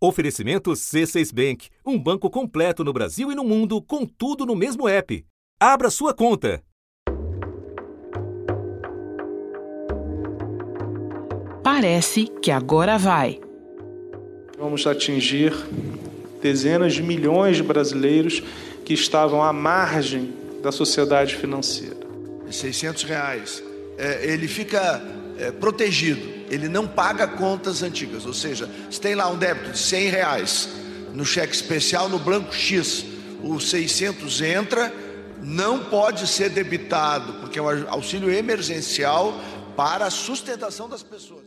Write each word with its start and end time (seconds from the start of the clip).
Oferecimento 0.00 0.70
C6 0.70 1.34
Bank, 1.34 1.68
um 1.84 1.98
banco 1.98 2.30
completo 2.30 2.84
no 2.84 2.92
Brasil 2.92 3.32
e 3.32 3.34
no 3.34 3.42
mundo, 3.42 3.82
com 3.82 4.06
tudo 4.06 4.46
no 4.46 4.54
mesmo 4.54 4.88
app. 4.88 5.26
Abra 5.58 5.90
sua 5.90 6.14
conta. 6.14 6.62
Parece 11.64 12.28
que 12.40 12.52
agora 12.52 12.96
vai. 12.96 13.40
Vamos 14.56 14.86
atingir 14.86 15.52
dezenas 16.40 16.94
de 16.94 17.02
milhões 17.02 17.56
de 17.56 17.64
brasileiros 17.64 18.40
que 18.84 18.94
estavam 18.94 19.42
à 19.42 19.52
margem 19.52 20.32
da 20.62 20.70
sociedade 20.70 21.34
financeira. 21.34 21.96
600 22.48 23.02
reais. 23.02 23.64
É, 23.98 24.32
ele 24.32 24.46
fica 24.46 25.02
é, 25.38 25.50
protegido 25.52 26.38
ele 26.50 26.68
não 26.68 26.86
paga 26.86 27.26
contas 27.26 27.82
antigas, 27.82 28.26
ou 28.26 28.34
seja, 28.34 28.68
se 28.90 29.00
tem 29.00 29.14
lá 29.14 29.28
um 29.28 29.36
débito 29.36 29.72
de 29.72 29.78
100 29.78 30.08
reais 30.08 30.68
no 31.12 31.24
cheque 31.24 31.54
especial 31.54 32.08
no 32.08 32.18
branco 32.18 32.54
X, 32.54 33.04
o 33.42 33.60
600 33.60 34.40
entra, 34.40 34.92
não 35.40 35.84
pode 35.84 36.26
ser 36.26 36.50
debitado, 36.50 37.34
porque 37.34 37.58
é 37.58 37.62
um 37.62 37.88
auxílio 37.88 38.30
emergencial 38.30 39.38
para 39.76 40.06
a 40.06 40.10
sustentação 40.10 40.88
das 40.88 41.02
pessoas. 41.02 41.42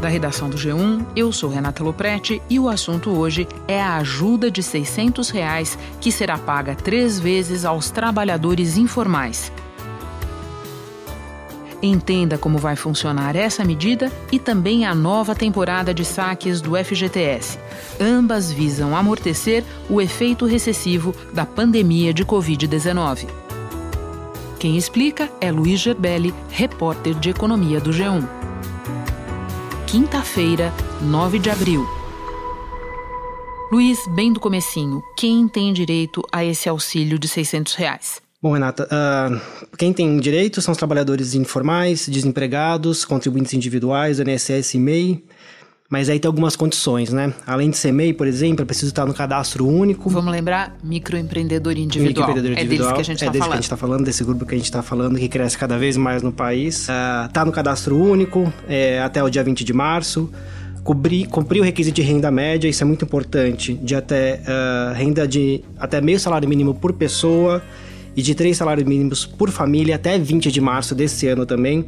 Da 0.00 0.08
redação 0.08 0.50
do 0.50 0.56
G1, 0.56 1.06
eu 1.14 1.30
sou 1.30 1.48
Renata 1.48 1.84
Loprete 1.84 2.42
e 2.50 2.58
o 2.58 2.68
assunto 2.68 3.10
hoje 3.10 3.46
é 3.68 3.80
a 3.80 3.98
ajuda 3.98 4.50
de 4.50 4.60
600 4.60 5.30
reais 5.30 5.78
que 6.00 6.10
será 6.10 6.36
paga 6.36 6.74
três 6.74 7.20
vezes 7.20 7.64
aos 7.64 7.88
trabalhadores 7.88 8.76
informais. 8.76 9.52
Entenda 11.82 12.38
como 12.38 12.58
vai 12.58 12.76
funcionar 12.76 13.34
essa 13.34 13.64
medida 13.64 14.10
e 14.30 14.38
também 14.38 14.86
a 14.86 14.94
nova 14.94 15.34
temporada 15.34 15.92
de 15.92 16.04
saques 16.04 16.60
do 16.60 16.76
FGTS. 16.76 17.58
Ambas 18.00 18.52
visam 18.52 18.96
amortecer 18.96 19.64
o 19.90 20.00
efeito 20.00 20.46
recessivo 20.46 21.12
da 21.32 21.44
pandemia 21.44 22.14
de 22.14 22.24
Covid-19. 22.24 23.26
Quem 24.60 24.76
explica 24.76 25.28
é 25.40 25.50
Luiz 25.50 25.80
Gerbelli, 25.80 26.32
repórter 26.48 27.14
de 27.14 27.30
economia 27.30 27.80
do 27.80 27.90
G1. 27.90 28.24
Quinta-feira, 29.88 30.72
9 31.00 31.40
de 31.40 31.50
abril. 31.50 31.84
Luiz, 33.72 34.06
bem 34.06 34.32
do 34.32 34.38
comecinho, 34.38 35.02
quem 35.16 35.48
tem 35.48 35.72
direito 35.72 36.22
a 36.30 36.44
esse 36.44 36.68
auxílio 36.68 37.18
de 37.18 37.26
600 37.26 37.74
reais? 37.74 38.21
Bom, 38.42 38.54
Renata, 38.54 38.88
uh, 38.90 39.40
quem 39.78 39.92
tem 39.92 40.18
direito 40.18 40.60
são 40.60 40.72
os 40.72 40.78
trabalhadores 40.78 41.36
informais, 41.36 42.08
desempregados, 42.08 43.04
contribuintes 43.04 43.54
individuais, 43.54 44.18
INSS 44.18 44.74
e 44.74 44.78
MEI, 44.80 45.24
mas 45.88 46.08
aí 46.08 46.18
tem 46.18 46.28
algumas 46.28 46.56
condições, 46.56 47.12
né? 47.12 47.32
Além 47.46 47.70
de 47.70 47.76
ser 47.76 47.92
MEI, 47.92 48.12
por 48.12 48.26
exemplo, 48.26 48.64
é 48.64 48.64
preciso 48.64 48.88
estar 48.88 49.06
no 49.06 49.14
cadastro 49.14 49.64
único. 49.64 50.10
Vamos 50.10 50.32
lembrar, 50.32 50.76
microempreendedor 50.82 51.74
individual. 51.74 52.08
Microempreendedor 52.08 52.58
individual. 52.58 52.90
É 52.90 52.92
deles 52.94 53.06
que 53.06 53.12
a 53.12 53.14
gente 53.14 53.24
está 53.24 53.30
é 53.30 53.32
falando. 53.32 53.46
que 53.46 53.52
a 53.52 53.56
gente 53.58 53.64
está 53.64 53.76
falando, 53.76 54.04
desse 54.04 54.24
grupo 54.24 54.44
que 54.44 54.54
a 54.56 54.58
gente 54.58 54.64
está 54.64 54.82
falando, 54.82 55.16
que 55.20 55.28
cresce 55.28 55.56
cada 55.56 55.78
vez 55.78 55.96
mais 55.96 56.20
no 56.20 56.32
país. 56.32 56.88
Uh, 56.88 57.30
tá 57.32 57.44
no 57.44 57.52
cadastro 57.52 57.96
único 57.96 58.52
é, 58.68 59.00
até 59.00 59.22
o 59.22 59.30
dia 59.30 59.44
20 59.44 59.62
de 59.62 59.72
março. 59.72 60.28
Cobrir, 60.82 61.28
cumprir 61.28 61.60
o 61.60 61.62
requisito 61.62 61.94
de 61.94 62.02
renda 62.02 62.28
média, 62.28 62.68
isso 62.68 62.82
é 62.82 62.86
muito 62.86 63.04
importante, 63.04 63.74
de 63.74 63.94
até 63.94 64.40
uh, 64.40 64.94
renda 64.94 65.28
de 65.28 65.62
até 65.78 66.00
meio 66.00 66.18
salário 66.18 66.48
mínimo 66.48 66.74
por 66.74 66.92
pessoa 66.92 67.62
e 68.16 68.22
de 68.22 68.34
três 68.34 68.56
salários 68.56 68.86
mínimos 68.86 69.24
por 69.26 69.50
família 69.50 69.96
até 69.96 70.18
20 70.18 70.50
de 70.50 70.60
março 70.60 70.94
desse 70.94 71.26
ano 71.28 71.46
também. 71.46 71.80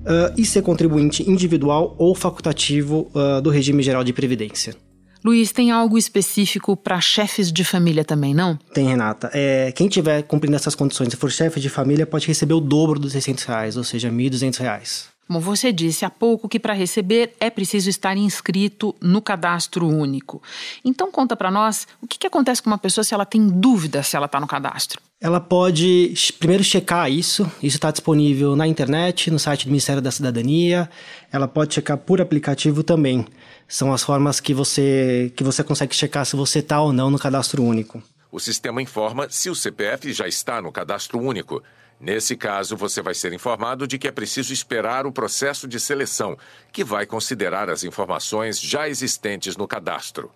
Uh, 0.00 0.32
e 0.34 0.46
ser 0.46 0.62
contribuinte 0.62 1.30
individual 1.30 1.94
ou 1.98 2.14
facultativo 2.14 3.10
uh, 3.14 3.42
do 3.42 3.50
regime 3.50 3.82
geral 3.82 4.02
de 4.02 4.14
previdência. 4.14 4.74
Luiz, 5.22 5.52
tem 5.52 5.70
algo 5.70 5.98
específico 5.98 6.74
para 6.74 6.98
chefes 7.00 7.52
de 7.52 7.62
família 7.62 8.02
também, 8.02 8.32
não? 8.32 8.58
Tem, 8.72 8.86
Renata. 8.88 9.30
É, 9.34 9.70
quem 9.72 9.86
tiver 9.88 10.22
cumprindo 10.22 10.56
essas 10.56 10.74
condições 10.74 11.12
e 11.12 11.16
for 11.16 11.30
chefe 11.30 11.60
de 11.60 11.68
família 11.68 12.06
pode 12.06 12.26
receber 12.26 12.54
o 12.54 12.60
dobro 12.60 12.98
dos 12.98 13.12
600 13.12 13.44
reais, 13.44 13.76
ou 13.76 13.84
seja, 13.84 14.10
1.200 14.10 14.58
reais. 14.58 15.08
Como 15.30 15.38
você 15.38 15.70
disse 15.70 16.04
há 16.04 16.10
pouco 16.10 16.48
que 16.48 16.58
para 16.58 16.72
receber 16.74 17.34
é 17.38 17.48
preciso 17.48 17.88
estar 17.88 18.16
inscrito 18.16 18.96
no 19.00 19.22
cadastro 19.22 19.86
único. 19.86 20.42
Então 20.84 21.08
conta 21.12 21.36
para 21.36 21.52
nós 21.52 21.86
o 22.02 22.06
que, 22.08 22.18
que 22.18 22.26
acontece 22.26 22.60
com 22.60 22.68
uma 22.68 22.76
pessoa 22.76 23.04
se 23.04 23.14
ela 23.14 23.24
tem 23.24 23.46
dúvida 23.46 24.02
se 24.02 24.16
ela 24.16 24.26
está 24.26 24.40
no 24.40 24.48
cadastro. 24.48 25.00
Ela 25.20 25.38
pode 25.38 26.12
primeiro 26.40 26.64
checar 26.64 27.08
isso. 27.08 27.44
Isso 27.62 27.76
está 27.76 27.92
disponível 27.92 28.56
na 28.56 28.66
internet, 28.66 29.30
no 29.30 29.38
site 29.38 29.66
do 29.66 29.68
Ministério 29.68 30.02
da 30.02 30.10
Cidadania. 30.10 30.90
Ela 31.30 31.46
pode 31.46 31.74
checar 31.74 31.96
por 31.96 32.20
aplicativo 32.20 32.82
também. 32.82 33.24
São 33.68 33.92
as 33.92 34.02
formas 34.02 34.40
que 34.40 34.52
você 34.52 35.32
que 35.36 35.44
você 35.44 35.62
consegue 35.62 35.94
checar 35.94 36.26
se 36.26 36.34
você 36.34 36.58
está 36.58 36.80
ou 36.80 36.92
não 36.92 37.08
no 37.08 37.20
cadastro 37.20 37.62
único. 37.62 38.02
O 38.32 38.40
sistema 38.40 38.82
informa 38.82 39.28
se 39.30 39.48
o 39.48 39.54
CPF 39.54 40.12
já 40.12 40.26
está 40.26 40.60
no 40.60 40.72
cadastro 40.72 41.20
único. 41.20 41.62
Nesse 42.00 42.34
caso, 42.34 42.78
você 42.78 43.02
vai 43.02 43.14
ser 43.14 43.30
informado 43.34 43.86
de 43.86 43.98
que 43.98 44.08
é 44.08 44.10
preciso 44.10 44.54
esperar 44.54 45.06
o 45.06 45.12
processo 45.12 45.68
de 45.68 45.78
seleção, 45.78 46.34
que 46.72 46.82
vai 46.82 47.04
considerar 47.04 47.68
as 47.68 47.84
informações 47.84 48.58
já 48.58 48.88
existentes 48.88 49.54
no 49.54 49.68
cadastro. 49.68 50.30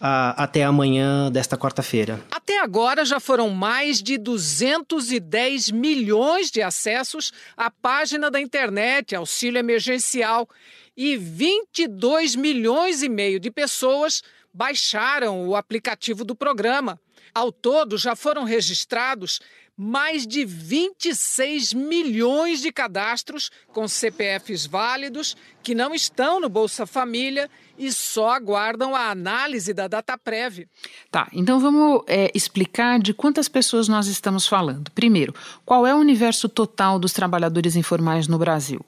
Até 0.00 0.62
amanhã 0.62 1.30
desta 1.30 1.56
quarta-feira. 1.56 2.20
Até 2.30 2.60
agora 2.60 3.04
já 3.04 3.18
foram 3.18 3.50
mais 3.50 4.00
de 4.00 4.16
210 4.16 5.70
milhões 5.70 6.50
de 6.50 6.62
acessos 6.62 7.32
à 7.56 7.68
página 7.70 8.30
da 8.30 8.40
internet 8.40 9.16
Auxílio 9.16 9.58
Emergencial 9.58 10.48
e 10.96 11.16
22 11.16 12.36
milhões 12.36 13.02
e 13.02 13.08
meio 13.08 13.40
de 13.40 13.50
pessoas 13.50 14.22
baixaram 14.54 15.48
o 15.48 15.56
aplicativo 15.56 16.24
do 16.24 16.34
programa. 16.34 17.00
Ao 17.34 17.52
todo, 17.52 17.98
já 17.98 18.16
foram 18.16 18.44
registrados 18.44 19.40
mais 19.76 20.26
de 20.26 20.44
26 20.44 21.72
milhões 21.72 22.60
de 22.60 22.72
cadastros 22.72 23.48
com 23.68 23.86
CPFs 23.86 24.66
válidos 24.66 25.36
que 25.62 25.72
não 25.72 25.94
estão 25.94 26.40
no 26.40 26.48
Bolsa 26.48 26.84
Família 26.84 27.48
e 27.78 27.92
só 27.92 28.30
aguardam 28.30 28.94
a 28.94 29.10
análise 29.10 29.72
da 29.72 29.86
DataPrev. 29.86 30.66
Tá, 31.10 31.28
então 31.32 31.60
vamos 31.60 32.02
é, 32.06 32.30
explicar 32.34 32.98
de 32.98 33.14
quantas 33.14 33.48
pessoas 33.48 33.88
nós 33.88 34.06
estamos 34.08 34.46
falando. 34.46 34.90
Primeiro, 34.90 35.34
qual 35.64 35.86
é 35.86 35.94
o 35.94 35.98
universo 35.98 36.48
total 36.48 36.98
dos 36.98 37.12
trabalhadores 37.12 37.76
informais 37.76 38.26
no 38.26 38.38
Brasil? 38.38 38.80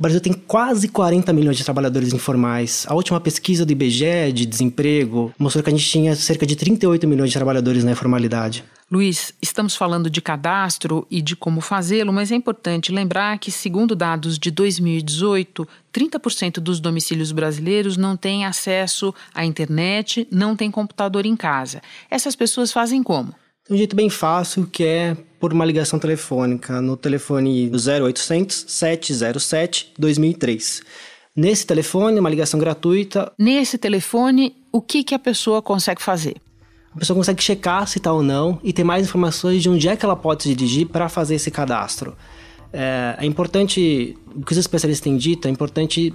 O 0.00 0.02
Brasil 0.02 0.18
tem 0.18 0.32
quase 0.32 0.88
40 0.88 1.30
milhões 1.30 1.58
de 1.58 1.62
trabalhadores 1.62 2.14
informais. 2.14 2.86
A 2.88 2.94
última 2.94 3.20
pesquisa 3.20 3.66
do 3.66 3.72
IBGE 3.72 4.32
de 4.32 4.46
desemprego 4.46 5.30
mostrou 5.38 5.62
que 5.62 5.68
a 5.68 5.72
gente 5.74 5.86
tinha 5.86 6.16
cerca 6.16 6.46
de 6.46 6.56
38 6.56 7.06
milhões 7.06 7.28
de 7.28 7.36
trabalhadores 7.36 7.84
na 7.84 7.92
informalidade. 7.92 8.64
Luiz, 8.90 9.34
estamos 9.42 9.76
falando 9.76 10.08
de 10.08 10.22
cadastro 10.22 11.06
e 11.10 11.20
de 11.20 11.36
como 11.36 11.60
fazê-lo, 11.60 12.14
mas 12.14 12.32
é 12.32 12.34
importante 12.34 12.90
lembrar 12.90 13.38
que, 13.38 13.50
segundo 13.50 13.94
dados 13.94 14.38
de 14.38 14.50
2018, 14.50 15.68
30% 15.92 16.60
dos 16.60 16.80
domicílios 16.80 17.30
brasileiros 17.30 17.98
não 17.98 18.16
têm 18.16 18.46
acesso 18.46 19.14
à 19.34 19.44
internet, 19.44 20.26
não 20.30 20.56
têm 20.56 20.70
computador 20.70 21.26
em 21.26 21.36
casa. 21.36 21.82
Essas 22.10 22.34
pessoas 22.34 22.72
fazem 22.72 23.02
como? 23.02 23.34
Tem 23.70 23.76
um 23.76 23.78
jeito 23.78 23.94
bem 23.94 24.10
fácil 24.10 24.66
que 24.66 24.82
é 24.82 25.16
por 25.38 25.52
uma 25.52 25.64
ligação 25.64 25.96
telefônica 25.96 26.80
no 26.80 26.96
telefone 26.96 27.70
0800 27.70 28.64
707 28.66 29.92
2003. 29.96 30.82
Nesse 31.36 31.64
telefone, 31.64 32.18
uma 32.18 32.28
ligação 32.28 32.58
gratuita. 32.58 33.30
Nesse 33.38 33.78
telefone, 33.78 34.56
o 34.72 34.82
que, 34.82 35.04
que 35.04 35.14
a 35.14 35.20
pessoa 35.20 35.62
consegue 35.62 36.02
fazer? 36.02 36.34
A 36.92 36.98
pessoa 36.98 37.16
consegue 37.16 37.40
checar 37.40 37.86
se 37.86 37.98
está 37.98 38.12
ou 38.12 38.24
não 38.24 38.58
e 38.64 38.72
ter 38.72 38.82
mais 38.82 39.06
informações 39.06 39.62
de 39.62 39.70
onde 39.70 39.88
é 39.88 39.94
que 39.94 40.04
ela 40.04 40.16
pode 40.16 40.42
se 40.42 40.52
dirigir 40.52 40.88
para 40.88 41.08
fazer 41.08 41.36
esse 41.36 41.52
cadastro. 41.52 42.16
É, 42.72 43.18
é, 43.20 43.24
importante, 43.24 44.18
o 44.34 44.44
que 44.44 44.50
os 44.50 44.58
especialistas 44.58 45.04
têm 45.04 45.16
dito, 45.16 45.46
é 45.46 45.50
importante 45.52 46.12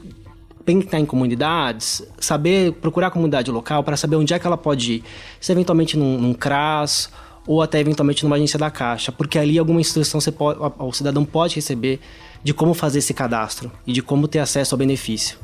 estar 0.67 0.99
em 0.99 1.05
comunidades, 1.05 2.05
saber 2.19 2.73
procurar 2.73 3.07
a 3.07 3.11
comunidade 3.11 3.49
local 3.49 3.81
para 3.81 3.95
saber 3.95 4.17
onde 4.17 4.33
é 4.33 4.39
que 4.39 4.45
ela 4.45 4.57
pode 4.57 4.95
ir. 4.95 5.03
Se 5.39 5.53
eventualmente 5.53 5.97
num, 5.97 6.19
num 6.19 6.33
CRAS 6.33 7.09
ou 7.47 7.61
até 7.61 7.79
eventualmente 7.79 8.23
numa 8.23 8.35
agência 8.35 8.57
da 8.57 8.69
Caixa, 8.71 9.11
porque 9.11 9.37
ali 9.37 9.57
alguma 9.59 9.81
instrução 9.81 10.19
você 10.19 10.31
pode, 10.31 10.59
o 10.79 10.91
cidadão 10.91 11.23
pode 11.23 11.55
receber 11.55 11.99
de 12.43 12.53
como 12.53 12.73
fazer 12.73 12.99
esse 12.99 13.13
cadastro 13.13 13.71
e 13.85 13.93
de 13.93 14.01
como 14.01 14.27
ter 14.27 14.39
acesso 14.39 14.75
ao 14.75 14.79
benefício. 14.79 15.37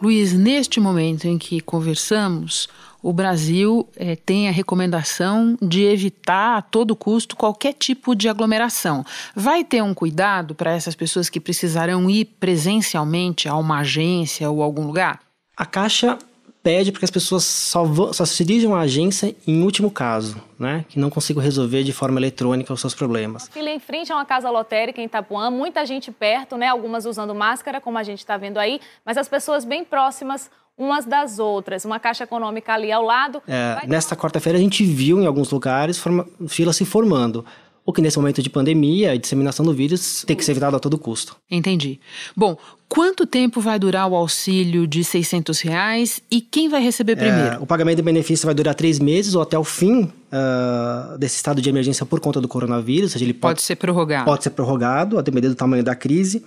Luiz, 0.00 0.32
neste 0.32 0.78
momento 0.78 1.26
em 1.26 1.36
que 1.36 1.60
conversamos, 1.60 2.68
o 3.02 3.12
Brasil 3.12 3.88
é, 3.96 4.16
tem 4.16 4.48
a 4.48 4.52
recomendação 4.52 5.56
de 5.60 5.84
evitar 5.84 6.58
a 6.58 6.62
todo 6.62 6.96
custo 6.96 7.36
qualquer 7.36 7.72
tipo 7.72 8.14
de 8.14 8.28
aglomeração. 8.28 9.04
Vai 9.34 9.64
ter 9.64 9.82
um 9.82 9.94
cuidado 9.94 10.54
para 10.54 10.72
essas 10.72 10.94
pessoas 10.94 11.28
que 11.28 11.40
precisarão 11.40 12.08
ir 12.10 12.24
presencialmente 12.38 13.48
a 13.48 13.56
uma 13.56 13.80
agência 13.80 14.50
ou 14.50 14.62
algum 14.62 14.86
lugar? 14.86 15.20
A 15.56 15.66
Caixa 15.66 16.18
pede 16.62 16.92
para 16.92 16.98
que 17.00 17.04
as 17.04 17.10
pessoas 17.10 17.44
só, 17.44 17.84
vão, 17.84 18.12
só 18.12 18.24
se 18.24 18.44
dirijam 18.44 18.74
à 18.74 18.80
agência 18.80 19.34
em 19.46 19.62
último 19.62 19.90
caso, 19.90 20.36
né? 20.58 20.84
Que 20.88 20.98
não 20.98 21.10
consigam 21.10 21.42
resolver 21.42 21.82
de 21.84 21.92
forma 21.92 22.18
eletrônica 22.18 22.72
os 22.72 22.80
seus 22.80 22.94
problemas. 22.94 23.48
Fila 23.48 23.70
em 23.70 23.78
frente 23.78 24.12
a 24.12 24.16
uma 24.16 24.24
casa 24.24 24.50
lotérica 24.50 25.00
em 25.00 25.04
Itapuã, 25.04 25.50
muita 25.50 25.84
gente 25.86 26.10
perto, 26.10 26.56
né? 26.56 26.68
Algumas 26.68 27.06
usando 27.06 27.34
máscara, 27.34 27.80
como 27.80 27.98
a 27.98 28.02
gente 28.02 28.18
está 28.18 28.36
vendo 28.36 28.58
aí, 28.58 28.80
mas 29.04 29.16
as 29.16 29.28
pessoas 29.28 29.64
bem 29.64 29.84
próximas 29.84 30.50
umas 30.76 31.04
das 31.04 31.38
outras. 31.40 31.84
Uma 31.84 31.98
caixa 31.98 32.24
econômica 32.24 32.72
ali 32.72 32.92
ao 32.92 33.02
lado. 33.02 33.42
É, 33.48 33.84
nesta 33.86 34.14
quarta-feira 34.14 34.56
a 34.56 34.60
gente 34.60 34.84
viu 34.84 35.20
em 35.20 35.26
alguns 35.26 35.50
lugares 35.50 35.98
forma, 35.98 36.26
fila 36.46 36.72
se 36.72 36.84
formando 36.84 37.44
o 37.88 37.92
que 37.92 38.02
nesse 38.02 38.18
momento 38.18 38.42
de 38.42 38.50
pandemia 38.50 39.14
e 39.14 39.18
disseminação 39.18 39.64
do 39.64 39.72
vírus 39.72 40.22
tem 40.26 40.36
que 40.36 40.44
ser 40.44 40.50
evitado 40.50 40.76
a 40.76 40.78
todo 40.78 40.98
custo. 40.98 41.34
Entendi. 41.50 41.98
Bom, 42.36 42.54
quanto 42.86 43.24
tempo 43.24 43.62
vai 43.62 43.78
durar 43.78 44.06
o 44.06 44.14
auxílio 44.14 44.86
de 44.86 45.02
600 45.02 45.58
reais 45.62 46.20
e 46.30 46.42
quem 46.42 46.68
vai 46.68 46.82
receber 46.82 47.12
é, 47.12 47.16
primeiro? 47.16 47.54
É, 47.54 47.58
o 47.58 47.64
pagamento 47.64 47.96
do 47.96 48.02
benefício 48.02 48.44
vai 48.44 48.54
durar 48.54 48.74
três 48.74 48.98
meses 48.98 49.34
ou 49.34 49.40
até 49.40 49.58
o 49.58 49.64
fim 49.64 50.02
uh, 50.02 51.16
desse 51.16 51.36
estado 51.36 51.62
de 51.62 51.70
emergência 51.70 52.04
por 52.04 52.20
conta 52.20 52.42
do 52.42 52.46
coronavírus, 52.46 53.04
ou 53.04 53.12
seja, 53.14 53.24
ele 53.24 53.32
pode, 53.32 53.54
pode 53.54 53.62
ser 53.62 53.76
prorrogado. 53.76 54.26
Pode 54.26 54.44
ser 54.44 54.50
prorrogado, 54.50 55.18
a 55.18 55.22
depender 55.22 55.48
do 55.48 55.54
tamanho 55.54 55.82
da 55.82 55.94
crise. 55.94 56.44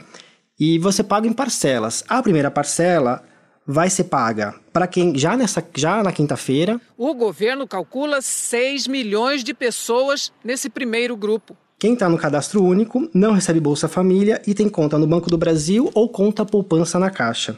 E 0.60 0.78
você 0.78 1.04
paga 1.04 1.28
em 1.28 1.34
parcelas. 1.34 2.04
A 2.08 2.22
primeira 2.22 2.52
parcela 2.52 3.24
vai 3.72 3.90
ser 3.90 4.06
paga 4.06 4.54
para 4.74 4.86
quem 4.86 5.18
já 5.18 5.36
nessa 5.36 5.66
já 5.76 6.04
na 6.04 6.12
quinta-feira. 6.12 6.80
O 6.98 7.14
governo 7.14 7.68
calcula 7.68 8.22
6 8.22 8.88
milhões 8.88 9.44
de 9.44 9.54
pessoas 9.54 10.32
nesse 10.44 10.70
primeiro 10.70 11.16
grupo. 11.16 11.56
Quem 11.80 11.94
está 11.94 12.08
no 12.08 12.18
cadastro 12.18 12.64
único 12.64 13.10
não 13.12 13.34
recebe 13.34 13.60
Bolsa 13.60 13.88
Família 13.88 14.40
e 14.46 14.54
tem 14.54 14.70
conta 14.70 15.00
no 15.00 15.08
Banco 15.08 15.30
do 15.32 15.38
Brasil 15.38 15.90
ou 15.96 16.08
conta 16.08 16.46
poupança 16.46 17.00
na 17.00 17.10
Caixa. 17.10 17.58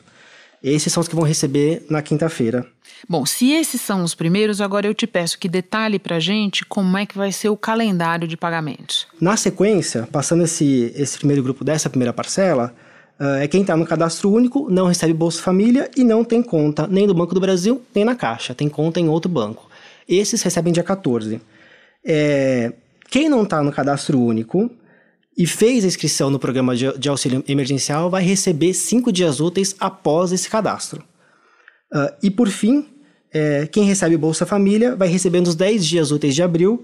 Esses 0.63 0.93
são 0.93 1.01
os 1.01 1.09
que 1.09 1.15
vão 1.15 1.25
receber 1.25 1.85
na 1.89 2.01
quinta-feira. 2.01 2.65
Bom, 3.07 3.25
se 3.25 3.51
esses 3.51 3.81
são 3.81 4.01
os 4.01 4.15
primeiros, 4.15 4.61
agora 4.61 4.87
eu 4.87 4.93
te 4.93 5.05
peço 5.05 5.37
que 5.37 5.49
detalhe 5.49 5.99
para 5.99 6.21
gente 6.21 6.63
como 6.63 6.97
é 6.97 7.05
que 7.05 7.17
vai 7.17 7.33
ser 7.33 7.49
o 7.49 7.57
calendário 7.57 8.25
de 8.25 8.37
pagamentos. 8.37 9.05
Na 9.19 9.35
sequência, 9.35 10.07
passando 10.09 10.45
esse, 10.45 10.93
esse 10.95 11.17
primeiro 11.17 11.43
grupo 11.43 11.65
dessa 11.65 11.89
primeira 11.89 12.13
parcela, 12.13 12.73
é 13.19 13.47
quem 13.47 13.61
está 13.61 13.77
no 13.77 13.85
cadastro 13.85 14.29
único, 14.31 14.69
não 14.69 14.87
recebe 14.87 15.13
Bolsa 15.13 15.41
Família 15.41 15.89
e 15.95 16.03
não 16.03 16.23
tem 16.23 16.41
conta 16.41 16.87
nem 16.87 17.07
no 17.07 17.13
Banco 17.13 17.33
do 17.33 17.39
Brasil, 17.39 17.81
nem 17.93 18.03
na 18.03 18.15
Caixa, 18.15 18.53
tem 18.53 18.67
conta 18.67 18.99
em 18.99 19.07
outro 19.07 19.29
banco. 19.29 19.69
Esses 20.07 20.41
recebem 20.41 20.73
dia 20.73 20.83
14. 20.83 21.39
É, 22.05 22.73
quem 23.09 23.29
não 23.29 23.43
está 23.43 23.61
no 23.63 23.71
cadastro 23.71 24.19
único 24.19 24.69
e 25.37 25.47
fez 25.47 25.83
a 25.83 25.87
inscrição 25.87 26.29
no 26.29 26.39
programa 26.39 26.75
de, 26.75 26.97
de 26.97 27.09
auxílio 27.09 27.43
emergencial 27.47 28.09
vai 28.09 28.23
receber 28.23 28.73
cinco 28.73 29.11
dias 29.11 29.39
úteis 29.39 29.75
após 29.79 30.31
esse 30.31 30.49
cadastro. 30.49 31.03
Uh, 31.93 32.11
e 32.21 32.31
por 32.31 32.49
fim, 32.49 32.87
é, 33.31 33.67
quem 33.67 33.83
recebe 33.83 34.17
Bolsa 34.17 34.45
Família 34.45 34.95
vai 34.95 35.07
receber 35.07 35.41
nos 35.41 35.55
10 35.55 35.85
dias 35.85 36.11
úteis 36.11 36.35
de 36.35 36.43
abril, 36.43 36.83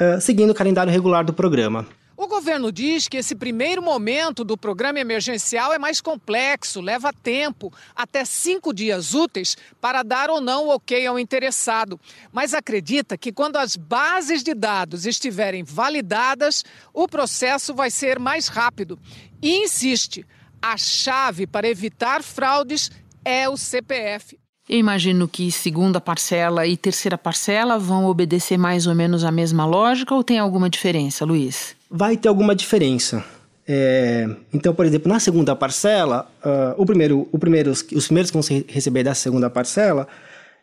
uh, 0.00 0.20
seguindo 0.20 0.50
o 0.50 0.54
calendário 0.54 0.92
regular 0.92 1.24
do 1.24 1.32
programa. 1.32 1.86
Governo 2.28 2.70
diz 2.70 3.08
que 3.08 3.16
esse 3.16 3.34
primeiro 3.34 3.82
momento 3.82 4.44
do 4.44 4.56
programa 4.56 5.00
emergencial 5.00 5.72
é 5.72 5.78
mais 5.78 6.00
complexo, 6.00 6.80
leva 6.80 7.12
tempo, 7.12 7.72
até 7.96 8.24
cinco 8.24 8.72
dias 8.72 9.14
úteis, 9.14 9.56
para 9.80 10.02
dar 10.02 10.30
ou 10.30 10.40
não 10.40 10.66
o 10.66 10.74
ok 10.74 11.06
ao 11.06 11.18
interessado. 11.18 11.98
Mas 12.32 12.54
acredita 12.54 13.16
que 13.16 13.32
quando 13.32 13.56
as 13.56 13.76
bases 13.76 14.42
de 14.42 14.54
dados 14.54 15.06
estiverem 15.06 15.64
validadas, 15.64 16.64
o 16.92 17.08
processo 17.08 17.74
vai 17.74 17.90
ser 17.90 18.18
mais 18.18 18.48
rápido. 18.48 18.98
E 19.42 19.64
insiste: 19.64 20.24
a 20.60 20.76
chave 20.76 21.46
para 21.46 21.68
evitar 21.68 22.22
fraudes 22.22 22.90
é 23.24 23.48
o 23.48 23.56
CPF. 23.56 24.38
Eu 24.68 24.78
imagino 24.78 25.26
que 25.26 25.50
segunda 25.50 25.98
parcela 25.98 26.66
e 26.66 26.76
terceira 26.76 27.16
parcela 27.16 27.78
vão 27.78 28.04
obedecer 28.04 28.58
mais 28.58 28.86
ou 28.86 28.94
menos 28.94 29.24
a 29.24 29.32
mesma 29.32 29.64
lógica 29.64 30.14
ou 30.14 30.22
tem 30.22 30.38
alguma 30.38 30.68
diferença, 30.68 31.24
Luiz? 31.24 31.77
Vai 31.90 32.16
ter 32.16 32.28
alguma 32.28 32.54
diferença. 32.54 33.24
É, 33.66 34.28
então, 34.52 34.74
por 34.74 34.86
exemplo, 34.86 35.12
na 35.12 35.20
segunda 35.20 35.54
parcela, 35.54 36.30
uh, 36.42 36.80
o 36.80 36.86
primeiro, 36.86 37.28
o 37.30 37.38
primeiro, 37.38 37.70
os 37.70 38.06
primeiros 38.06 38.30
que 38.30 38.38
vão 38.38 38.64
receber 38.66 39.04
dessa 39.04 39.20
segunda 39.20 39.50
parcela, 39.50 40.08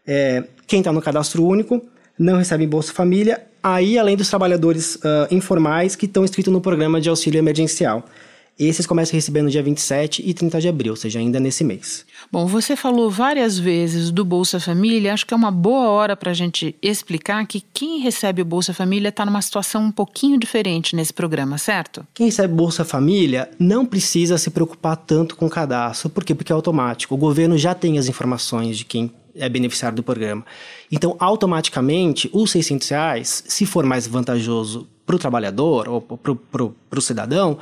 é, 0.07 0.43
quem 0.65 0.79
está 0.79 0.91
no 0.91 1.01
cadastro 1.01 1.45
único 1.45 1.81
não 2.17 2.37
recebe 2.37 2.65
Bolsa 2.65 2.93
Família, 2.93 3.43
aí 3.61 3.99
além 3.99 4.15
dos 4.15 4.29
trabalhadores 4.29 4.95
uh, 4.95 5.27
informais 5.29 5.95
que 5.95 6.05
estão 6.05 6.23
inscritos 6.23 6.51
no 6.51 6.61
programa 6.61 6.99
de 6.99 7.09
auxílio 7.09 7.37
emergencial. 7.37 8.05
Esses 8.57 8.85
começam 8.85 9.13
a 9.13 9.17
receber 9.17 9.41
no 9.41 9.49
dia 9.49 9.61
27 9.61 10.23
e 10.25 10.33
30 10.33 10.61
de 10.61 10.69
abril, 10.69 10.93
ou 10.93 10.95
seja, 10.95 11.19
ainda 11.19 11.41
nesse 11.41 11.61
mês. 11.61 12.05
Bom, 12.31 12.47
você 12.47 12.73
falou 12.75 13.09
várias 13.09 13.59
vezes 13.59 14.11
do 14.11 14.23
Bolsa 14.23 14.61
Família. 14.61 15.13
Acho 15.13 15.25
que 15.25 15.33
é 15.33 15.37
uma 15.37 15.51
boa 15.51 15.89
hora 15.89 16.15
para 16.15 16.31
a 16.31 16.33
gente 16.33 16.73
explicar 16.81 17.45
que 17.47 17.61
quem 17.73 17.99
recebe 17.99 18.41
o 18.41 18.45
Bolsa 18.45 18.73
Família 18.73 19.09
está 19.09 19.25
numa 19.25 19.41
situação 19.41 19.83
um 19.83 19.91
pouquinho 19.91 20.39
diferente 20.39 20.95
nesse 20.95 21.11
programa, 21.11 21.57
certo? 21.57 22.07
Quem 22.13 22.27
recebe 22.27 22.53
Bolsa 22.53 22.85
Família 22.85 23.49
não 23.59 23.85
precisa 23.85 24.37
se 24.37 24.49
preocupar 24.49 24.95
tanto 24.95 25.35
com 25.35 25.47
o 25.47 25.49
cadastro. 25.49 26.09
Por 26.09 26.23
quê? 26.23 26.33
Porque 26.33 26.53
é 26.53 26.55
automático. 26.55 27.13
O 27.13 27.17
governo 27.17 27.57
já 27.57 27.75
tem 27.75 27.97
as 27.97 28.07
informações 28.07 28.77
de 28.77 28.85
quem 28.85 29.11
é 29.35 29.49
beneficiário 29.49 29.97
do 29.97 30.03
programa. 30.03 30.45
Então, 30.89 31.17
automaticamente, 31.19 32.29
os 32.31 32.51
600 32.51 32.87
reais, 32.87 33.43
se 33.45 33.65
for 33.65 33.85
mais 33.85 34.07
vantajoso 34.07 34.87
para 35.05 35.17
o 35.17 35.19
trabalhador 35.19 35.89
ou 35.89 36.01
para 36.01 36.97
o 36.97 37.01
cidadão, 37.01 37.59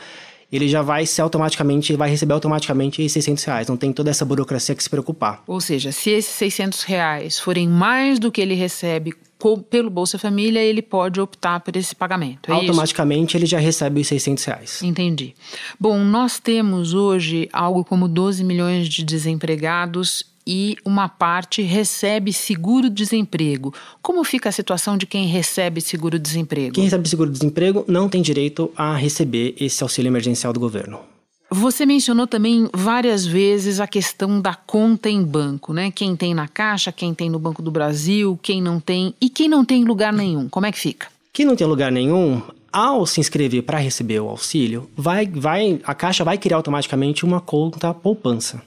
ele 0.54 0.68
já 0.68 0.84
vai 0.84 1.06
se 1.08 1.20
automaticamente, 1.20 1.96
vai 1.96 2.10
receber 2.10 2.34
automaticamente 2.34 3.02
esses 3.02 3.14
600 3.24 3.44
reais. 3.44 3.68
Não 3.68 3.76
tem 3.76 3.92
toda 3.92 4.12
essa 4.12 4.24
burocracia 4.24 4.76
que 4.76 4.84
se 4.84 4.90
preocupar. 4.90 5.44
Ou 5.48 5.60
seja, 5.60 5.92
se 5.92 6.12
esses 6.12 6.32
600 6.36 6.84
reais 6.84 7.40
forem 7.40 7.68
mais 7.68 8.20
do 8.20 8.32
que 8.32 8.40
ele 8.40 8.54
recebe 8.54 9.16
pelo 9.70 9.90
Bolsa 9.90 10.18
Família, 10.18 10.62
ele 10.62 10.82
pode 10.82 11.20
optar 11.20 11.60
por 11.60 11.76
esse 11.76 11.94
pagamento. 11.94 12.50
É 12.50 12.54
Automaticamente 12.54 13.30
isso? 13.32 13.38
ele 13.38 13.46
já 13.46 13.58
recebe 13.58 14.00
os 14.00 14.08
600 14.08 14.44
reais. 14.46 14.84
Entendi. 14.84 15.34
Bom, 15.78 15.98
nós 16.00 16.40
temos 16.40 16.94
hoje 16.94 17.50
algo 17.52 17.84
como 17.84 18.08
12 18.08 18.44
milhões 18.44 18.88
de 18.88 19.04
desempregados 19.04 20.24
e 20.46 20.78
uma 20.86 21.08
parte 21.08 21.62
recebe 21.62 22.34
seguro-desemprego. 22.34 23.74
Como 24.02 24.24
fica 24.24 24.50
a 24.50 24.52
situação 24.52 24.98
de 24.98 25.06
quem 25.06 25.28
recebe 25.28 25.82
seguro-desemprego? 25.82 26.74
Quem 26.74 26.84
recebe 26.84 27.08
seguro-desemprego 27.08 27.86
não 27.88 28.10
tem 28.10 28.22
direito 28.22 28.72
a 28.76 28.96
receber 28.96 29.56
esse 29.60 29.82
auxílio 29.84 30.10
emergencial 30.10 30.54
do 30.54 30.60
governo. 30.60 31.00
Você 31.50 31.86
mencionou 31.86 32.26
também 32.26 32.68
várias 32.74 33.26
vezes 33.26 33.80
a 33.80 33.86
questão 33.86 34.42
da 34.42 34.56
conta 34.56 35.08
em 35.08 35.24
banco, 35.24 35.72
né? 35.72 35.92
Quem 35.92 36.16
tem 36.16 36.34
na 36.34 36.48
Caixa, 36.48 36.92
quem 36.92 37.14
tem 37.14 37.30
no 37.30 37.38
Banco 37.38 37.62
do 37.62 37.70
Brasil, 37.70 38.40
quem 38.42 38.60
não 38.60 38.80
tem 38.80 39.14
e 39.22 39.30
quem 39.30 39.48
não 39.48 39.64
tem 39.64 39.82
em 39.82 39.86
lugar 39.86 40.12
nenhum. 40.12 40.50
Como 40.50 40.66
é 40.66 40.72
que 40.72 40.80
fica? 40.80 41.08
Quem 41.32 41.46
não 41.46 41.56
tem 41.56 41.68
lugar 41.68 41.92
nenhum, 41.92 42.42
Ao 42.72 43.06
se 43.06 43.20
inscrever 43.20 43.62
para 43.62 43.78
receber 43.78 44.20
o 44.20 44.28
auxílio, 44.28 44.90
vai, 44.98 45.28
vai, 45.28 45.80
a 45.84 45.94
Caixa 45.94 46.24
vai 46.24 46.40
criar 46.40 46.58
automaticamente 46.58 47.24
uma 47.24 47.40
conta 47.40 47.94
poupança. 47.94 48.64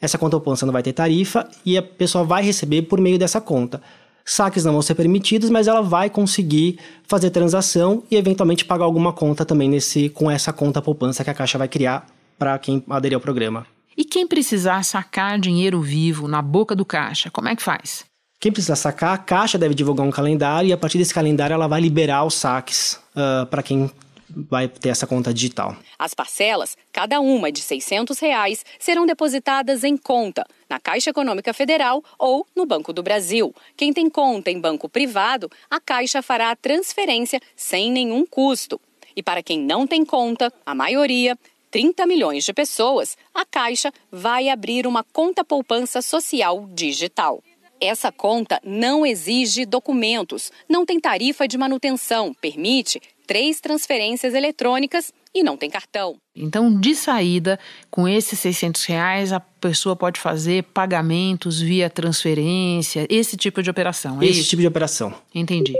Essa 0.00 0.18
conta 0.18 0.36
poupança 0.36 0.66
não 0.66 0.72
vai 0.72 0.82
ter 0.82 0.92
tarifa 0.92 1.48
e 1.64 1.76
a 1.76 1.82
pessoa 1.82 2.24
vai 2.24 2.42
receber 2.42 2.82
por 2.82 3.00
meio 3.00 3.18
dessa 3.18 3.40
conta. 3.40 3.80
Saques 4.24 4.64
não 4.64 4.72
vão 4.72 4.82
ser 4.82 4.96
permitidos, 4.96 5.50
mas 5.50 5.68
ela 5.68 5.80
vai 5.80 6.10
conseguir 6.10 6.78
fazer 7.06 7.30
transação 7.30 8.02
e 8.10 8.16
eventualmente 8.16 8.64
pagar 8.64 8.84
alguma 8.84 9.12
conta 9.12 9.44
também 9.44 9.68
nesse 9.68 10.08
com 10.08 10.28
essa 10.30 10.52
conta 10.52 10.82
poupança 10.82 11.22
que 11.22 11.30
a 11.30 11.34
Caixa 11.34 11.56
vai 11.56 11.68
criar 11.68 12.06
para 12.36 12.58
quem 12.58 12.82
aderir 12.90 13.14
ao 13.14 13.20
programa. 13.20 13.66
E 13.96 14.04
quem 14.04 14.26
precisar 14.26 14.82
sacar 14.84 15.38
dinheiro 15.38 15.80
vivo 15.80 16.28
na 16.28 16.42
boca 16.42 16.74
do 16.74 16.84
caixa, 16.84 17.30
como 17.30 17.48
é 17.48 17.56
que 17.56 17.62
faz? 17.62 18.04
Quem 18.38 18.52
precisar 18.52 18.76
sacar, 18.76 19.14
a 19.14 19.18
Caixa 19.18 19.56
deve 19.56 19.74
divulgar 19.74 20.06
um 20.06 20.10
calendário 20.10 20.68
e 20.68 20.72
a 20.72 20.76
partir 20.76 20.98
desse 20.98 21.14
calendário 21.14 21.54
ela 21.54 21.66
vai 21.66 21.80
liberar 21.80 22.24
os 22.24 22.34
saques 22.34 23.00
uh, 23.14 23.46
para 23.46 23.62
quem 23.62 23.90
vai 24.28 24.68
ter 24.68 24.90
essa 24.90 25.06
conta 25.06 25.32
digital. 25.32 25.76
As 25.98 26.14
parcelas, 26.14 26.76
cada 26.92 27.20
uma 27.20 27.50
de 27.50 27.60
600 27.60 28.18
reais, 28.18 28.64
serão 28.78 29.06
depositadas 29.06 29.84
em 29.84 29.96
conta, 29.96 30.44
na 30.68 30.80
Caixa 30.80 31.10
Econômica 31.10 31.52
Federal 31.52 32.02
ou 32.18 32.46
no 32.54 32.66
Banco 32.66 32.92
do 32.92 33.02
Brasil. 33.02 33.54
Quem 33.76 33.92
tem 33.92 34.10
conta 34.10 34.50
em 34.50 34.60
banco 34.60 34.88
privado, 34.88 35.50
a 35.70 35.80
Caixa 35.80 36.22
fará 36.22 36.50
a 36.50 36.56
transferência 36.56 37.40
sem 37.54 37.90
nenhum 37.90 38.26
custo. 38.26 38.80
E 39.14 39.22
para 39.22 39.42
quem 39.42 39.58
não 39.58 39.86
tem 39.86 40.04
conta, 40.04 40.52
a 40.64 40.74
maioria, 40.74 41.38
30 41.70 42.06
milhões 42.06 42.44
de 42.44 42.52
pessoas, 42.52 43.16
a 43.34 43.44
Caixa 43.44 43.92
vai 44.10 44.48
abrir 44.48 44.86
uma 44.86 45.02
conta 45.02 45.44
poupança 45.44 46.02
social 46.02 46.68
digital. 46.74 47.42
Essa 47.80 48.10
conta 48.10 48.60
não 48.64 49.04
exige 49.04 49.66
documentos, 49.66 50.50
não 50.68 50.86
tem 50.86 50.98
tarifa 50.98 51.46
de 51.46 51.58
manutenção, 51.58 52.32
permite 52.40 53.00
três 53.26 53.60
transferências 53.60 54.34
eletrônicas 54.34 55.12
e 55.34 55.42
não 55.42 55.56
tem 55.56 55.68
cartão. 55.68 56.16
Então, 56.34 56.80
de 56.80 56.94
saída, 56.94 57.58
com 57.90 58.08
esses 58.08 58.38
600 58.40 58.84
reais, 58.84 59.32
a 59.32 59.40
pessoa 59.40 59.94
pode 59.94 60.18
fazer 60.18 60.62
pagamentos 60.64 61.60
via 61.60 61.90
transferência, 61.90 63.06
esse 63.10 63.36
tipo 63.36 63.62
de 63.62 63.68
operação. 63.68 64.22
É 64.22 64.26
esse 64.26 64.40
isso? 64.40 64.50
tipo 64.50 64.62
de 64.62 64.68
operação. 64.68 65.12
Entendi. 65.34 65.74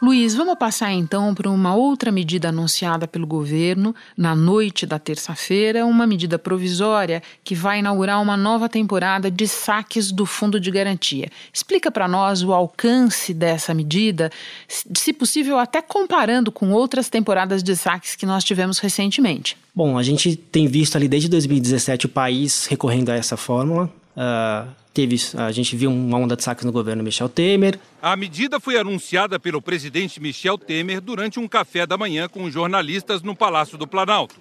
Luiz, 0.00 0.32
vamos 0.32 0.54
passar 0.56 0.92
então 0.92 1.34
para 1.34 1.50
uma 1.50 1.74
outra 1.74 2.12
medida 2.12 2.50
anunciada 2.50 3.08
pelo 3.08 3.26
governo 3.26 3.92
na 4.16 4.32
noite 4.32 4.86
da 4.86 4.96
terça-feira, 4.96 5.84
uma 5.84 6.06
medida 6.06 6.38
provisória 6.38 7.20
que 7.42 7.52
vai 7.52 7.80
inaugurar 7.80 8.22
uma 8.22 8.36
nova 8.36 8.68
temporada 8.68 9.28
de 9.28 9.48
saques 9.48 10.12
do 10.12 10.24
Fundo 10.24 10.60
de 10.60 10.70
Garantia. 10.70 11.28
Explica 11.52 11.90
para 11.90 12.06
nós 12.06 12.44
o 12.44 12.52
alcance 12.52 13.34
dessa 13.34 13.74
medida, 13.74 14.30
se 14.68 15.12
possível 15.12 15.58
até 15.58 15.82
comparando 15.82 16.52
com 16.52 16.70
outras 16.70 17.08
temporadas 17.08 17.60
de 17.60 17.74
saques 17.74 18.14
que 18.14 18.24
nós 18.24 18.44
tivemos 18.44 18.78
recentemente. 18.78 19.56
Bom, 19.74 19.98
a 19.98 20.02
gente 20.04 20.36
tem 20.36 20.68
visto 20.68 20.94
ali 20.94 21.08
desde 21.08 21.28
2017 21.28 22.06
o 22.06 22.08
país 22.08 22.66
recorrendo 22.66 23.10
a 23.10 23.16
essa 23.16 23.36
fórmula. 23.36 23.92
Uh, 24.18 24.68
teve, 24.92 25.14
a 25.36 25.52
gente 25.52 25.76
viu 25.76 25.92
uma 25.92 26.18
onda 26.18 26.34
de 26.34 26.42
saques 26.42 26.64
no 26.64 26.72
governo 26.72 27.04
Michel 27.04 27.28
Temer. 27.28 27.78
A 28.02 28.16
medida 28.16 28.58
foi 28.58 28.76
anunciada 28.76 29.38
pelo 29.38 29.62
presidente 29.62 30.20
Michel 30.20 30.58
Temer 30.58 31.00
durante 31.00 31.38
um 31.38 31.46
café 31.46 31.86
da 31.86 31.96
manhã 31.96 32.28
com 32.28 32.50
jornalistas 32.50 33.22
no 33.22 33.36
Palácio 33.36 33.78
do 33.78 33.86
Planalto. 33.86 34.34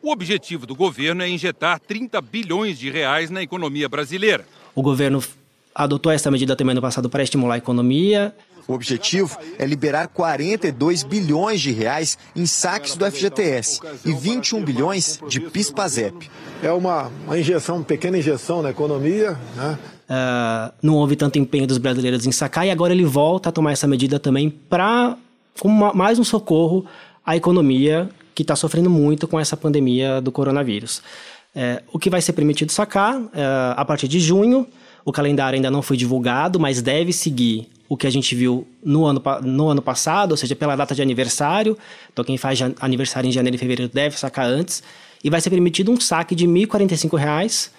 O 0.00 0.12
objetivo 0.12 0.64
do 0.66 0.76
governo 0.76 1.24
é 1.24 1.28
injetar 1.28 1.80
30 1.80 2.20
bilhões 2.20 2.78
de 2.78 2.88
reais 2.88 3.28
na 3.28 3.42
economia 3.42 3.88
brasileira. 3.88 4.46
O 4.72 4.82
governo 4.82 5.20
adotou 5.78 6.10
essa 6.10 6.28
medida 6.28 6.56
também 6.56 6.74
no 6.74 6.82
passado 6.82 7.08
para 7.08 7.22
estimular 7.22 7.54
a 7.54 7.58
economia. 7.58 8.34
O 8.66 8.74
objetivo 8.74 9.38
é 9.56 9.64
liberar 9.64 10.08
42 10.08 11.04
bilhões 11.04 11.60
de 11.60 11.70
reais 11.70 12.18
em 12.34 12.44
saques 12.44 12.96
do 12.96 13.10
FGTS 13.10 13.80
e 14.04 14.12
21 14.12 14.62
bilhões 14.64 15.20
de 15.28 15.40
PIS/PASEP. 15.40 16.28
É 16.62 16.72
uma, 16.72 17.10
uma 17.24 17.38
injeção, 17.38 17.76
uma 17.76 17.84
pequena 17.84 18.18
injeção 18.18 18.60
na 18.60 18.70
economia, 18.70 19.38
né? 19.56 19.78
Uh, 20.10 20.72
não 20.82 20.94
houve 20.94 21.14
tanto 21.16 21.38
empenho 21.38 21.66
dos 21.66 21.78
brasileiros 21.78 22.26
em 22.26 22.32
sacar 22.32 22.66
e 22.66 22.70
agora 22.70 22.92
ele 22.92 23.04
volta 23.04 23.50
a 23.50 23.52
tomar 23.52 23.72
essa 23.72 23.86
medida 23.86 24.18
também 24.18 24.50
para 24.50 25.16
mais 25.94 26.18
um 26.18 26.24
socorro 26.24 26.86
à 27.24 27.36
economia 27.36 28.08
que 28.34 28.42
está 28.42 28.56
sofrendo 28.56 28.88
muito 28.88 29.28
com 29.28 29.38
essa 29.38 29.56
pandemia 29.56 30.20
do 30.20 30.32
coronavírus. 30.32 30.98
Uh, 31.54 31.82
o 31.92 31.98
que 31.98 32.10
vai 32.10 32.20
ser 32.22 32.32
permitido 32.32 32.72
sacar 32.72 33.18
uh, 33.20 33.30
a 33.76 33.84
partir 33.84 34.08
de 34.08 34.18
junho, 34.18 34.66
o 35.04 35.12
calendário 35.12 35.56
ainda 35.56 35.70
não 35.70 35.82
foi 35.82 35.96
divulgado, 35.96 36.58
mas 36.58 36.82
deve 36.82 37.12
seguir 37.12 37.68
o 37.88 37.96
que 37.96 38.06
a 38.06 38.10
gente 38.10 38.34
viu 38.34 38.66
no 38.84 39.06
ano, 39.06 39.22
no 39.42 39.68
ano 39.68 39.80
passado, 39.80 40.32
ou 40.32 40.36
seja, 40.36 40.54
pela 40.54 40.76
data 40.76 40.94
de 40.94 41.00
aniversário. 41.00 41.76
Então, 42.12 42.24
quem 42.24 42.36
faz 42.36 42.58
aniversário 42.80 43.28
em 43.28 43.32
janeiro 43.32 43.56
e 43.56 43.58
fevereiro 43.58 43.90
deve 43.92 44.18
sacar 44.18 44.46
antes. 44.46 44.82
E 45.24 45.30
vai 45.30 45.40
ser 45.40 45.50
permitido 45.50 45.90
um 45.90 45.98
saque 45.98 46.34
de 46.34 46.46
R$ 46.46 46.52
1.045 46.52 47.70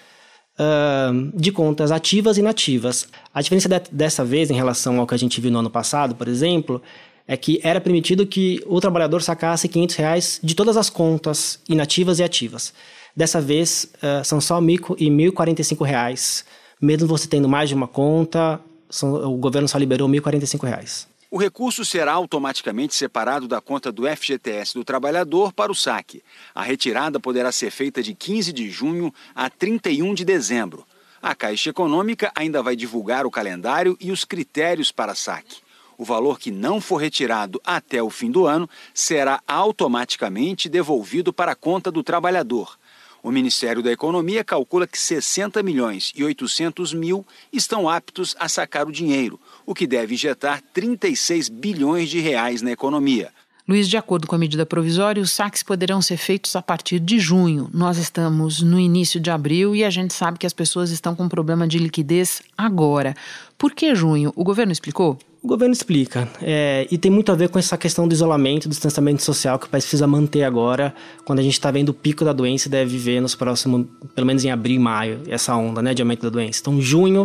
uh, 0.60 1.32
de 1.38 1.52
contas 1.52 1.92
ativas 1.92 2.36
e 2.36 2.40
inativas. 2.40 3.08
A 3.32 3.40
diferença 3.40 3.68
de, 3.68 3.80
dessa 3.92 4.24
vez 4.24 4.50
em 4.50 4.54
relação 4.54 4.98
ao 4.98 5.06
que 5.06 5.14
a 5.14 5.18
gente 5.18 5.40
viu 5.40 5.50
no 5.50 5.60
ano 5.60 5.70
passado, 5.70 6.14
por 6.14 6.28
exemplo, 6.28 6.82
é 7.26 7.36
que 7.36 7.60
era 7.62 7.80
permitido 7.80 8.26
que 8.26 8.62
o 8.66 8.80
trabalhador 8.80 9.22
sacasse 9.22 9.68
500 9.68 9.96
reais 9.96 10.40
de 10.42 10.54
todas 10.54 10.76
as 10.76 10.90
contas 10.90 11.60
inativas 11.68 12.18
e 12.18 12.24
ativas. 12.24 12.74
Dessa 13.16 13.40
vez, 13.40 13.90
uh, 13.96 14.24
são 14.24 14.40
só 14.40 14.60
1.045 14.60 15.84
reais, 15.84 16.44
mesmo 16.80 17.06
você 17.06 17.28
tendo 17.28 17.48
mais 17.48 17.68
de 17.68 17.74
uma 17.74 17.88
conta 17.88 18.60
o 19.02 19.36
governo 19.36 19.68
só 19.68 19.78
liberou 19.78 20.08
R$ 20.08 20.20
1.045. 20.20 21.06
O 21.30 21.38
recurso 21.38 21.84
será 21.84 22.12
automaticamente 22.12 22.94
separado 22.94 23.46
da 23.46 23.60
conta 23.60 23.92
do 23.92 24.04
FGTS 24.04 24.74
do 24.74 24.84
trabalhador 24.84 25.52
para 25.52 25.70
o 25.70 25.76
saque. 25.76 26.24
A 26.52 26.62
retirada 26.62 27.20
poderá 27.20 27.52
ser 27.52 27.70
feita 27.70 28.02
de 28.02 28.14
15 28.14 28.52
de 28.52 28.68
junho 28.68 29.14
a 29.32 29.48
31 29.48 30.12
de 30.12 30.24
dezembro. 30.24 30.84
A 31.22 31.34
Caixa 31.34 31.70
Econômica 31.70 32.32
ainda 32.34 32.62
vai 32.62 32.74
divulgar 32.74 33.26
o 33.26 33.30
calendário 33.30 33.96
e 34.00 34.10
os 34.10 34.24
critérios 34.24 34.90
para 34.90 35.14
saque. 35.14 35.58
O 35.96 36.04
valor 36.04 36.38
que 36.40 36.50
não 36.50 36.80
for 36.80 36.96
retirado 36.96 37.60
até 37.64 38.02
o 38.02 38.10
fim 38.10 38.30
do 38.30 38.46
ano 38.46 38.68
será 38.92 39.40
automaticamente 39.46 40.68
devolvido 40.68 41.32
para 41.32 41.52
a 41.52 41.56
conta 41.56 41.92
do 41.92 42.02
trabalhador. 42.02 42.76
O 43.22 43.30
Ministério 43.30 43.82
da 43.82 43.92
Economia 43.92 44.42
calcula 44.42 44.86
que 44.86 44.98
60 44.98 45.62
milhões 45.62 46.12
e 46.16 46.24
800 46.24 46.94
mil 46.94 47.26
estão 47.52 47.88
aptos 47.88 48.34
a 48.38 48.48
sacar 48.48 48.86
o 48.86 48.92
dinheiro, 48.92 49.38
o 49.66 49.74
que 49.74 49.86
deve 49.86 50.14
injetar 50.14 50.62
36 50.72 51.48
bilhões 51.50 52.08
de 52.08 52.18
reais 52.18 52.62
na 52.62 52.70
economia. 52.72 53.30
Luiz, 53.68 53.88
de 53.88 53.96
acordo 53.96 54.26
com 54.26 54.34
a 54.34 54.38
medida 54.38 54.66
provisória, 54.66 55.22
os 55.22 55.30
saques 55.30 55.62
poderão 55.62 56.02
ser 56.02 56.16
feitos 56.16 56.56
a 56.56 56.62
partir 56.62 56.98
de 56.98 57.20
junho. 57.20 57.70
Nós 57.72 57.98
estamos 57.98 58.62
no 58.62 58.80
início 58.80 59.20
de 59.20 59.30
abril 59.30 59.76
e 59.76 59.84
a 59.84 59.90
gente 59.90 60.12
sabe 60.12 60.38
que 60.38 60.46
as 60.46 60.52
pessoas 60.52 60.90
estão 60.90 61.14
com 61.14 61.28
problema 61.28 61.68
de 61.68 61.78
liquidez 61.78 62.42
agora. 62.58 63.14
Por 63.56 63.72
que 63.72 63.94
junho? 63.94 64.32
O 64.34 64.42
governo 64.42 64.72
explicou? 64.72 65.18
O 65.42 65.48
governo 65.48 65.72
explica. 65.72 66.28
É, 66.42 66.86
e 66.90 66.98
tem 66.98 67.10
muito 67.10 67.32
a 67.32 67.34
ver 67.34 67.48
com 67.48 67.58
essa 67.58 67.78
questão 67.78 68.06
do 68.06 68.12
isolamento, 68.12 68.68
do 68.68 68.72
distanciamento 68.72 69.22
social 69.22 69.58
que 69.58 69.66
o 69.66 69.70
país 69.70 69.84
precisa 69.84 70.06
manter 70.06 70.42
agora, 70.42 70.94
quando 71.24 71.38
a 71.38 71.42
gente 71.42 71.54
está 71.54 71.70
vendo 71.70 71.88
o 71.88 71.94
pico 71.94 72.24
da 72.26 72.32
doença 72.32 72.68
e 72.68 72.70
deve 72.70 72.90
viver 72.90 73.22
nos 73.22 73.34
próximos, 73.34 73.86
pelo 74.14 74.26
menos 74.26 74.44
em 74.44 74.50
abril 74.50 74.76
e 74.76 74.78
maio, 74.78 75.20
essa 75.28 75.56
onda 75.56 75.80
né, 75.80 75.94
de 75.94 76.02
aumento 76.02 76.22
da 76.22 76.28
doença. 76.28 76.60
Então, 76.60 76.78
junho, 76.80 77.22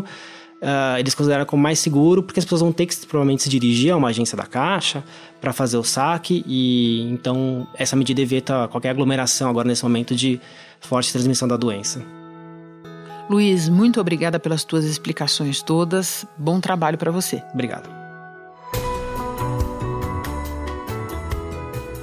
uh, 0.62 0.98
eles 0.98 1.14
consideram 1.14 1.46
como 1.46 1.62
mais 1.62 1.78
seguro, 1.80 2.24
porque 2.24 2.40
as 2.40 2.46
pessoas 2.46 2.62
vão 2.62 2.72
ter 2.72 2.86
que 2.86 2.96
provavelmente 3.06 3.44
se 3.44 3.50
dirigir 3.50 3.92
a 3.92 3.98
uma 3.98 4.08
agência 4.08 4.38
da 4.38 4.46
Caixa 4.46 5.04
para 5.42 5.52
fazer 5.52 5.78
o 5.78 5.84
saque, 5.84 6.42
e 6.48 7.02
então 7.12 7.68
essa 7.78 7.98
medida 7.98 8.22
evita 8.22 8.70
qualquer 8.70 8.92
aglomeração 8.92 9.50
agora 9.50 9.68
nesse 9.68 9.84
momento 9.84 10.16
de 10.16 10.40
forte 10.80 11.12
transmissão 11.12 11.50
da 11.50 11.58
doença. 11.58 12.02
Luiz, 13.30 13.68
muito 13.68 14.00
obrigada 14.00 14.40
pelas 14.40 14.64
tuas 14.64 14.86
explicações 14.86 15.62
todas. 15.62 16.26
Bom 16.38 16.62
trabalho 16.62 16.98
para 16.98 17.12
você. 17.12 17.44
Obrigado. 17.54 17.95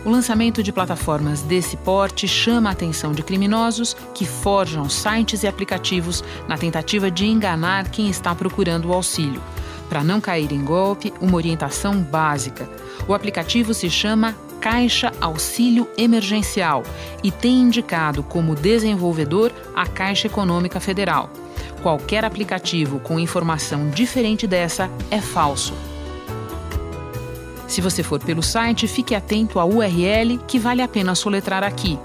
O 0.04 0.10
lançamento 0.10 0.64
de 0.64 0.72
plataformas 0.72 1.42
desse 1.42 1.76
porte 1.76 2.26
chama 2.26 2.68
a 2.68 2.72
atenção 2.72 3.12
de 3.12 3.22
criminosos 3.22 3.96
que 4.12 4.26
forjam 4.26 4.88
sites 4.88 5.44
e 5.44 5.46
aplicativos 5.46 6.24
na 6.48 6.58
tentativa 6.58 7.08
de 7.08 7.24
enganar 7.24 7.88
quem 7.88 8.10
está 8.10 8.34
procurando 8.34 8.88
o 8.88 8.92
auxílio. 8.92 9.40
Para 9.88 10.02
não 10.02 10.20
cair 10.20 10.50
em 10.50 10.64
golpe, 10.64 11.12
uma 11.20 11.36
orientação 11.36 12.02
básica. 12.02 12.68
O 13.06 13.14
aplicativo 13.14 13.72
se 13.72 13.88
chama 13.88 14.34
Caixa 14.60 15.12
Auxílio 15.20 15.88
Emergencial 15.96 16.82
e 17.22 17.30
tem 17.30 17.60
indicado 17.60 18.24
como 18.24 18.56
desenvolvedor 18.56 19.52
a 19.74 19.86
Caixa 19.86 20.26
Econômica 20.26 20.80
Federal. 20.80 21.30
Qualquer 21.80 22.24
aplicativo 22.24 22.98
com 22.98 23.20
informação 23.20 23.88
diferente 23.90 24.48
dessa 24.48 24.90
é 25.10 25.20
falso. 25.20 25.91
Se 27.72 27.80
você 27.80 28.02
for 28.02 28.22
pelo 28.22 28.42
site, 28.42 28.86
fique 28.86 29.14
atento 29.14 29.58
à 29.58 29.64
URL 29.64 30.36
que 30.46 30.58
vale 30.58 30.82
a 30.82 30.88
pena 30.88 31.14
soletrar 31.14 31.64
aqui: 31.64 31.98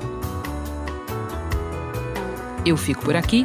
Eu 2.65 2.77
fico 2.77 3.05
por 3.05 3.17
aqui, 3.17 3.45